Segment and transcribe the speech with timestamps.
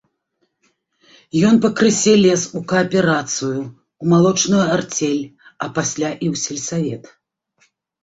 [1.49, 3.61] Ён пакрысе лез у кааперацыю,
[4.05, 5.23] у малочную арцель,
[5.63, 7.03] а пасля і ў сельсавет.